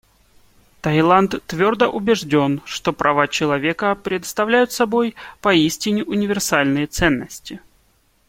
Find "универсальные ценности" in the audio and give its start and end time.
6.03-7.59